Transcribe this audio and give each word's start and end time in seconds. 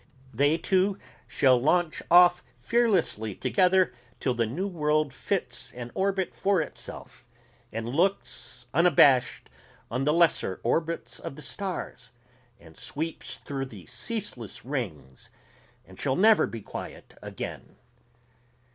they 0.33 0.57
too 0.57 0.97
shall 1.27 1.61
launch 1.61 2.01
off 2.09 2.43
fearlessly 2.57 3.35
together 3.35 3.93
till 4.19 4.33
the 4.33 4.47
new 4.47 4.65
world 4.65 5.13
fits 5.13 5.71
an 5.73 5.91
orbit 5.93 6.33
for 6.33 6.59
itself 6.59 7.23
and 7.71 7.87
looks 7.87 8.65
unabashed 8.73 9.47
on 9.91 10.03
the 10.03 10.11
lesser 10.11 10.59
orbits 10.63 11.19
of 11.19 11.35
the 11.35 11.41
stars 11.43 12.11
and 12.59 12.75
sweeps 12.77 13.35
through 13.35 13.65
the 13.67 13.85
ceaseless 13.85 14.65
rings 14.65 15.29
and 15.85 15.99
shall 15.99 16.15
never 16.15 16.47
be 16.47 16.61
quiet 16.61 17.13
again. 17.21 17.75